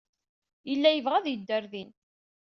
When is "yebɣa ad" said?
0.91-1.27